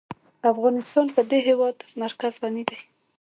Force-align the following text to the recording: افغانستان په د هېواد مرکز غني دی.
افغانستان 0.51 1.05
په 1.15 1.21
د 1.29 1.31
هېواد 1.47 1.77
مرکز 2.01 2.33
غني 2.41 2.63
دی. 2.69 2.79